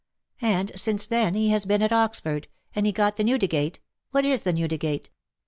[0.41, 4.41] And since then he has been at Oxford— and he got the Newdigate— what is
[4.41, 5.11] the Newdigate?